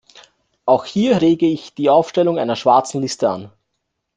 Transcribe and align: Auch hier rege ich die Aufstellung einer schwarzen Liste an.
Auch 0.65 0.85
hier 0.85 1.21
rege 1.21 1.45
ich 1.45 1.75
die 1.75 1.91
Aufstellung 1.91 2.39
einer 2.39 2.55
schwarzen 2.55 3.01
Liste 3.01 3.29
an. 3.29 3.51